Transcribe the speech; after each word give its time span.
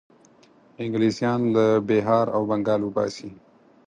انګلیسیان 0.81 1.39
له 1.55 1.65
بیهار 1.87 2.25
او 2.35 2.41
بنګال 2.49 2.81
وباسي. 2.83 3.29